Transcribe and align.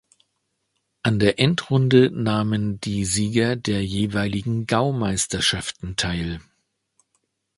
An 1.03 1.19
der 1.19 1.37
Endrunde 1.39 2.09
nahmen 2.09 2.79
die 2.81 3.05
Sieger 3.05 3.55
der 3.55 3.85
jeweiligen 3.85 4.65
Gaumeisterschaften 4.65 5.95
teil. 5.95 6.39